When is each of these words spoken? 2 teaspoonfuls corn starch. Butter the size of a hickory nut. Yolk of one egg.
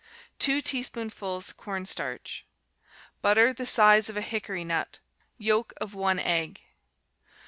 2 0.39 0.61
teaspoonfuls 0.63 1.53
corn 1.53 1.85
starch. 1.85 2.43
Butter 3.21 3.53
the 3.53 3.67
size 3.67 4.09
of 4.09 4.17
a 4.17 4.21
hickory 4.23 4.63
nut. 4.63 4.97
Yolk 5.37 5.73
of 5.79 5.93
one 5.93 6.17
egg. 6.17 6.59